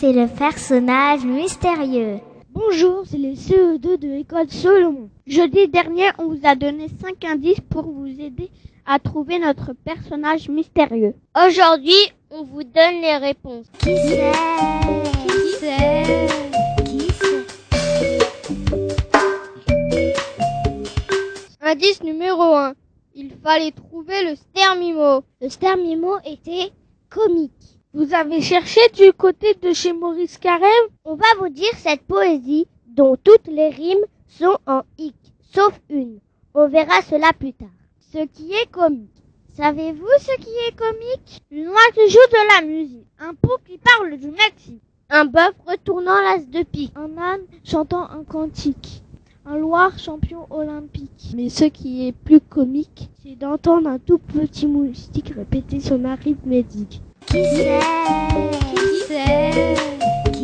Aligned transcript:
C'est 0.00 0.14
le 0.14 0.28
personnage 0.28 1.26
mystérieux. 1.26 2.20
Bonjour, 2.48 3.02
c'est 3.04 3.18
les 3.18 3.34
CE2 3.34 3.98
de 3.98 4.08
l'école 4.08 4.48
Solomon. 4.48 5.10
Jeudi 5.26 5.68
dernier, 5.68 6.08
on 6.16 6.28
vous 6.28 6.40
a 6.44 6.54
donné 6.54 6.86
5 6.88 7.22
indices 7.26 7.60
pour 7.68 7.82
vous 7.82 8.06
aider 8.06 8.50
à 8.86 8.98
trouver 8.98 9.38
notre 9.38 9.74
personnage 9.74 10.48
mystérieux. 10.48 11.14
Aujourd'hui, 11.36 11.92
on 12.30 12.44
vous 12.44 12.62
donne 12.62 13.02
les 13.02 13.18
réponses. 13.18 13.66
Qui 13.80 13.94
c'est 14.08 14.32
Qui 15.26 15.38
c'est 15.60 16.26
Qui 16.86 17.08
c'est 17.20 18.22
Indice 21.60 22.02
numéro 22.02 22.56
1. 22.56 22.72
Il 23.16 23.32
fallait 23.44 23.72
trouver 23.72 24.30
le 24.30 24.34
stermimo. 24.34 25.24
Le 25.42 25.50
stermimo 25.50 26.16
était 26.24 26.72
comique. 27.10 27.79
Vous 27.92 28.14
avez 28.14 28.40
cherché 28.40 28.80
du 28.94 29.12
côté 29.12 29.54
de 29.54 29.72
chez 29.72 29.92
Maurice 29.92 30.38
Carême? 30.38 30.88
On 31.04 31.16
va 31.16 31.24
vous 31.40 31.48
dire 31.48 31.72
cette 31.76 32.02
poésie 32.02 32.68
dont 32.86 33.16
toutes 33.16 33.48
les 33.48 33.68
rimes 33.70 34.04
sont 34.28 34.58
en 34.68 34.82
hic, 34.96 35.16
sauf 35.52 35.72
une. 35.88 36.20
On 36.54 36.68
verra 36.68 37.02
cela 37.02 37.32
plus 37.32 37.52
tard. 37.52 37.68
Ce 38.12 38.24
qui 38.26 38.52
est 38.52 38.70
comique. 38.70 39.10
Savez-vous 39.54 40.06
ce 40.20 40.36
qui 40.36 40.50
est 40.68 40.76
comique? 40.76 41.42
Une 41.50 41.68
oie 41.68 41.90
qui 41.92 42.08
joue 42.08 42.18
de 42.30 42.60
la 42.60 42.66
musique. 42.68 43.08
Un 43.18 43.34
pot 43.34 43.58
qui 43.66 43.76
parle 43.78 44.16
du 44.18 44.28
Mexique. 44.28 44.82
Un 45.08 45.24
bœuf 45.24 45.54
retournant 45.66 46.20
l'as 46.20 46.44
de 46.44 46.62
pique. 46.62 46.92
Un 46.94 47.18
âne 47.18 47.42
chantant 47.64 48.08
un 48.08 48.22
cantique. 48.22 49.02
Un 49.44 49.56
Loir 49.56 49.98
champion 49.98 50.46
olympique. 50.50 51.32
Mais 51.34 51.48
ce 51.48 51.64
qui 51.64 52.06
est 52.06 52.12
plus 52.12 52.40
comique, 52.40 53.10
c'est 53.20 53.34
d'entendre 53.34 53.88
un 53.88 53.98
tout 53.98 54.18
petit 54.18 54.68
moustique 54.68 55.32
répéter 55.34 55.80
son 55.80 56.04
arithmétique. 56.04 57.02
Qui 57.30 57.42
Qui 57.42 57.64
Qui 59.06 60.40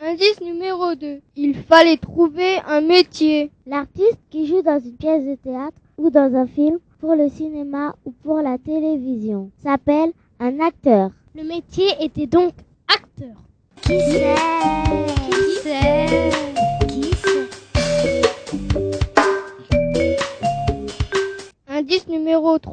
Indice 0.00 0.40
numéro 0.40 0.96
2. 0.96 1.20
Il 1.36 1.54
fallait 1.54 1.96
trouver 1.98 2.56
un 2.66 2.80
métier. 2.80 3.52
L'artiste 3.64 4.18
qui 4.30 4.48
joue 4.48 4.62
dans 4.62 4.80
une 4.80 4.96
pièce 4.96 5.24
de 5.24 5.36
théâtre 5.36 5.76
ou 5.98 6.10
dans 6.10 6.34
un 6.34 6.48
film 6.48 6.78
pour 6.98 7.14
le 7.14 7.28
cinéma 7.28 7.94
ou 8.04 8.10
pour 8.10 8.40
la 8.40 8.58
télévision 8.58 9.52
s'appelle 9.62 10.10
un 10.40 10.58
acteur. 10.58 11.10
Le 11.36 11.44
métier 11.44 11.86
était 12.00 12.26
donc 12.26 12.54
acteur. 12.88 13.36
Qui 13.82 14.00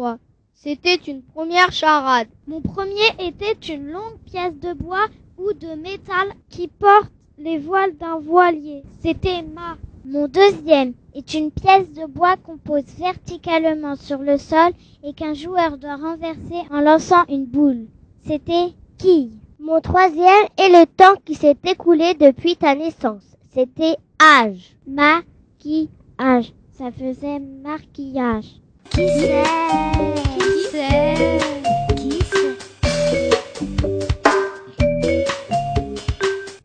numéro 0.00 0.16
3. 0.16 0.18
C'était 0.54 0.96
une 1.10 1.22
première 1.22 1.72
charade. 1.72 2.28
Mon 2.46 2.60
premier 2.60 3.08
était 3.18 3.74
une 3.74 3.90
longue 3.90 4.18
pièce 4.24 4.58
de 4.58 4.72
bois 4.72 5.06
ou 5.38 5.52
de 5.52 5.74
métal 5.74 6.28
qui 6.48 6.68
porte 6.68 7.12
les 7.38 7.58
voiles 7.58 7.96
d'un 7.96 8.18
voilier. 8.18 8.82
C'était 9.00 9.42
ma. 9.42 9.76
Mon 10.04 10.26
deuxième 10.28 10.94
est 11.14 11.34
une 11.34 11.50
pièce 11.50 11.90
de 11.92 12.06
bois 12.06 12.36
qu'on 12.36 12.56
pose 12.56 12.84
verticalement 12.98 13.96
sur 13.96 14.18
le 14.18 14.38
sol 14.38 14.72
et 15.02 15.12
qu'un 15.12 15.34
joueur 15.34 15.76
doit 15.76 15.96
renverser 15.96 16.62
en 16.70 16.80
lançant 16.80 17.24
une 17.28 17.46
boule. 17.46 17.86
C'était 18.26 18.72
quille. 18.98 19.38
Mon 19.58 19.80
troisième 19.80 20.48
est 20.56 20.70
le 20.70 20.86
temps 20.86 21.20
qui 21.24 21.34
s'est 21.34 21.58
écoulé 21.64 22.14
depuis 22.14 22.56
ta 22.56 22.74
naissance. 22.74 23.24
C'était 23.50 23.96
âge. 24.20 24.76
Maquillage. 24.86 26.52
Ça 26.72 26.90
faisait 26.90 27.40
maquillage. 27.40 28.60
Qui 28.90 29.08
c'est 30.70 31.38
Qui 31.96 32.18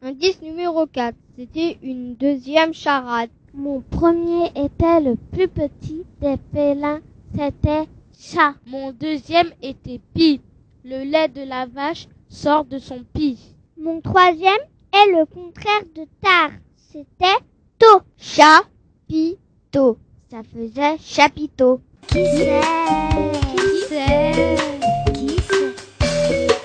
Indice 0.02 0.42
numéro 0.42 0.88
4. 0.88 1.16
C'était 1.38 1.78
une 1.84 2.16
deuxième 2.16 2.74
charade. 2.74 3.30
Mon 3.54 3.82
premier 3.82 4.48
était 4.56 5.02
le 5.02 5.16
plus 5.32 5.48
petit 5.48 6.04
des 6.20 6.38
félins. 6.52 7.02
C'était 7.36 7.88
chat. 8.18 8.56
Mon 8.66 8.92
deuxième 8.92 9.52
était 9.62 10.02
pi. 10.14 10.42
Le 10.84 11.04
lait 11.04 11.28
de 11.28 11.44
la 11.44 11.68
vache 11.68 12.08
sort 12.30 12.66
de 12.66 12.80
son 12.80 13.04
pis. 13.14 13.56
Mon 13.78 14.02
troisième 14.02 14.54
est 14.94 15.12
le 15.12 15.26
contraire 15.26 15.84
de 15.96 16.06
tard. 16.22 16.52
C'était 16.76 17.38
tôt. 17.78 18.02
Chapiteau. 18.18 19.98
Ça 20.32 20.42
faisait 20.44 20.98
chapiteau. 21.00 21.82
Qui 22.08 22.26
c'est? 22.26 22.62
Qui 23.56 23.68
c'est 23.90 24.56
Qui 25.14 25.36
c'est 25.48 26.56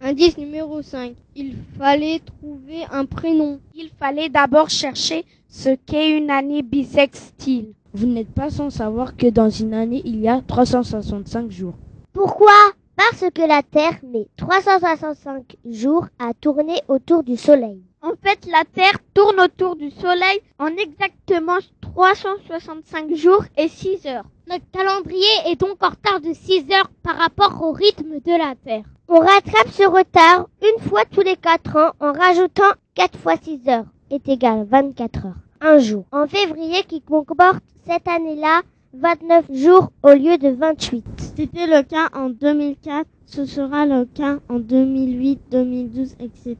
Indice 0.00 0.38
numéro 0.38 0.82
5. 0.82 1.14
Il 1.36 1.56
fallait 1.78 2.20
trouver 2.20 2.84
un 2.90 3.04
prénom. 3.04 3.60
Il 3.74 3.90
fallait 3.98 4.28
d'abord 4.28 4.70
chercher 4.70 5.24
ce 5.48 5.70
qu'est 5.86 6.16
une 6.16 6.30
année 6.30 6.62
bisextile. 6.62 7.72
Vous 7.94 8.06
n'êtes 8.06 8.32
pas 8.32 8.50
sans 8.50 8.70
savoir 8.70 9.16
que 9.16 9.26
dans 9.28 9.50
une 9.50 9.74
année, 9.74 10.02
il 10.04 10.20
y 10.20 10.28
a 10.28 10.42
365 10.46 11.50
jours. 11.50 11.74
Pourquoi? 12.12 12.52
Parce 12.96 13.24
que 13.32 13.46
la 13.46 13.62
Terre 13.62 13.98
met 14.02 14.26
365 14.36 15.56
jours 15.70 16.06
à 16.18 16.34
tourner 16.34 16.80
autour 16.88 17.22
du 17.22 17.36
Soleil. 17.36 17.80
En 18.02 18.12
fait, 18.22 18.46
la 18.46 18.64
Terre 18.74 18.98
tourne 19.14 19.40
autour 19.40 19.76
du 19.76 19.90
Soleil 19.90 20.40
en 20.58 20.68
exactement 20.68 21.58
365 21.98 23.16
jours 23.16 23.44
et 23.56 23.66
6 23.66 24.06
heures. 24.06 24.24
Notre 24.48 24.70
calendrier 24.70 25.26
est 25.46 25.60
donc 25.60 25.82
en 25.82 25.88
retard 25.88 26.20
de 26.20 26.32
6 26.32 26.66
heures 26.72 26.88
par 27.02 27.16
rapport 27.16 27.60
au 27.60 27.72
rythme 27.72 28.20
de 28.24 28.38
la 28.38 28.54
Terre. 28.54 28.84
On 29.08 29.18
rattrape 29.18 29.72
ce 29.72 29.82
retard 29.82 30.48
une 30.62 30.88
fois 30.88 31.04
tous 31.06 31.22
les 31.22 31.34
4 31.34 31.76
ans 31.76 31.90
en 31.98 32.12
rajoutant 32.12 32.70
4 32.94 33.18
fois 33.18 33.34
6 33.42 33.68
heures 33.68 33.86
est 34.12 34.28
égal 34.28 34.64
24 34.70 35.26
heures. 35.26 35.34
Un 35.60 35.78
jour. 35.78 36.04
En 36.12 36.28
février 36.28 36.84
qui 36.84 37.00
comporte 37.00 37.64
cette 37.84 38.06
année-là 38.06 38.62
29 38.92 39.46
jours 39.50 39.90
au 40.04 40.10
lieu 40.10 40.38
de 40.38 40.50
28. 40.50 41.04
C'était 41.36 41.66
le 41.66 41.82
cas 41.82 42.10
en 42.14 42.28
2004, 42.28 43.08
ce 43.26 43.44
sera 43.44 43.86
le 43.86 44.04
cas 44.04 44.38
en 44.48 44.60
2008, 44.60 45.40
2012, 45.50 46.14
etc. 46.20 46.58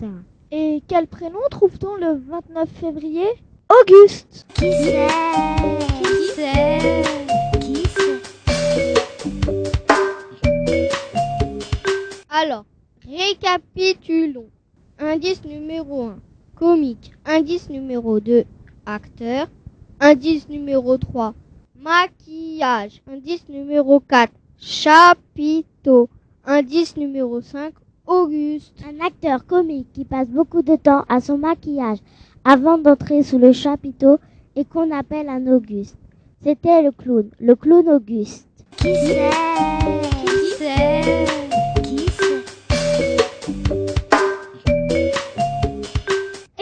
Et 0.50 0.82
quel 0.88 1.06
prénom 1.06 1.38
trouve-t-on 1.48 1.94
le 1.94 2.14
29 2.28 2.68
février? 2.70 3.28
Auguste. 3.70 4.46
Qui 4.54 4.72
c'est? 4.72 5.08
Qui 6.00 6.12
c'est 6.34 7.02
Qui 7.60 7.82
c'est? 7.94 8.22
Alors, 12.30 12.64
récapitulons. 13.06 14.48
Indice 14.98 15.44
numéro 15.44 16.04
1, 16.04 16.18
comique. 16.54 17.12
Indice 17.26 17.68
numéro 17.68 18.20
2, 18.20 18.44
acteur. 18.86 19.48
Indice 20.00 20.48
numéro 20.48 20.96
3, 20.96 21.34
maquillage. 21.78 23.02
Indice 23.06 23.46
numéro 23.50 24.00
4, 24.00 24.32
chapiteau. 24.58 26.08
Indice 26.46 26.96
numéro 26.96 27.42
5, 27.42 27.74
Auguste. 28.06 28.72
Un 28.88 29.04
acteur 29.04 29.44
comique 29.44 29.92
qui 29.92 30.06
passe 30.06 30.28
beaucoup 30.28 30.62
de 30.62 30.76
temps 30.76 31.04
à 31.10 31.20
son 31.20 31.36
maquillage 31.36 31.98
avant 32.44 32.78
d'entrer 32.78 33.22
sous 33.22 33.38
le 33.38 33.52
chapiteau 33.52 34.18
et 34.56 34.64
qu'on 34.64 34.90
appelle 34.90 35.28
un 35.28 35.46
Auguste. 35.52 35.96
C'était 36.42 36.82
le 36.82 36.92
clown, 36.92 37.30
le 37.40 37.54
clown 37.54 37.88
Auguste. 37.88 38.46
Qui 38.76 38.94
c'est? 38.94 39.30
Qui 40.24 40.36
c'est? 40.58 41.26
Qui 41.82 42.06
c'est? 42.18 42.44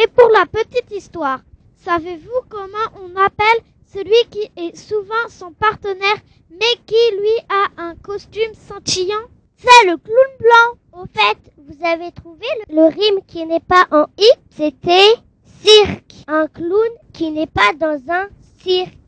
Et 0.03 0.07
pour 0.09 0.29
la 0.31 0.47
petite 0.47 0.91
histoire, 0.91 1.41
savez-vous 1.77 2.41
comment 2.49 2.89
on 3.05 3.17
appelle 3.21 3.63
celui 3.87 4.29
qui 4.31 4.51
est 4.57 4.77
souvent 4.77 5.29
son 5.29 5.53
partenaire 5.53 6.21
mais 6.51 6.77
qui 6.87 6.95
lui 7.19 7.39
a 7.49 7.83
un 7.83 7.95
costume 7.97 8.55
scintillant? 8.55 9.15
C'est 9.57 9.89
le 9.91 9.97
clown 9.97 10.33
blanc. 10.39 11.03
Au 11.03 11.07
fait, 11.07 11.39
vous 11.59 11.85
avez 11.85 12.13
trouvé 12.13 12.47
le, 12.69 12.77
le 12.77 12.85
rime 12.87 13.21
qui 13.27 13.45
n'est 13.47 13.61
pas 13.61 13.87
en 13.91 14.07
i 14.19 14.31
C'était 14.51 15.15
cirque. 15.63 16.25
Un 16.29 16.47
clown 16.49 16.91
qui 17.13 17.31
n'est 17.31 17.47
pas 17.47 17.73
dans 17.79 18.01
un 18.09 18.29
cirque. 18.63 18.99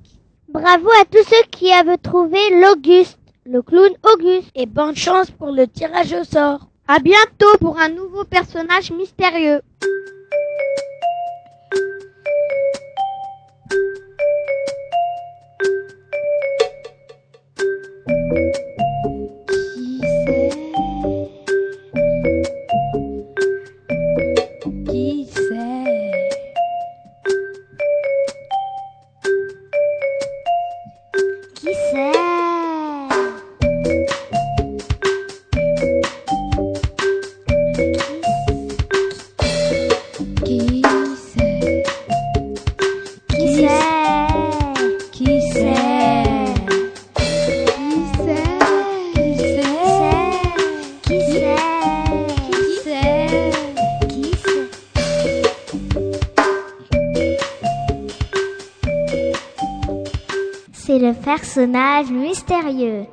Bravo 0.48 0.88
à 1.00 1.04
tous 1.04 1.24
ceux 1.28 1.46
qui 1.50 1.72
avaient 1.72 1.98
trouvé 1.98 2.38
l'Auguste, 2.60 3.18
le 3.44 3.62
clown 3.62 3.92
Auguste. 4.14 4.50
Et 4.54 4.66
bonne 4.66 4.96
chance 4.96 5.30
pour 5.30 5.50
le 5.50 5.66
tirage 5.66 6.12
au 6.12 6.24
sort. 6.24 6.68
À 6.86 7.00
bientôt 7.00 7.58
pour 7.60 7.78
un 7.78 7.90
nouveau 7.90 8.24
personnage 8.24 8.90
mystérieux. 8.92 9.60
Qui 40.44 40.82
c'est? 41.16 41.82
Qui 43.28 43.44
c'est? 43.56 43.78
Qui 45.12 45.40
c'est? 45.52 45.74
Qui 47.14 47.28
c'est? 48.16 48.46
Qui 51.02 51.18
c'est? 51.32 51.54
Qui 52.46 52.60
c'est? 52.84 53.50
Qui 54.08 54.24
c'est? 54.42 54.62
C'est 60.72 60.98
le 60.98 61.12
personnage 61.14 62.10
mystérieux. 62.10 63.06